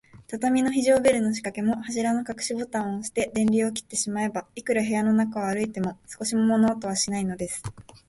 [0.25, 7.61] 畳の非常ベルのしかけも、柱のかくしボタンをおして、電流を切ってしまえば、いくら部屋の中を歩いても、少しも物音はしないのです。